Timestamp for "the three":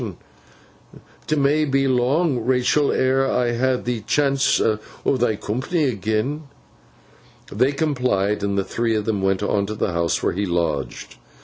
8.57-8.97